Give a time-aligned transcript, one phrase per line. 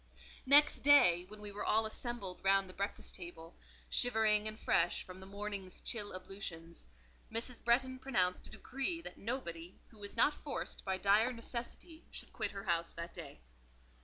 [0.47, 3.55] Next day, when we were all assembled round the breakfast table,
[3.87, 6.87] shivering and fresh from the morning's chill ablutions,
[7.31, 7.63] Mrs.
[7.63, 12.49] Bretton pronounced a decree that nobody, who was not forced by dire necessity, should quit
[12.49, 13.41] her house that day.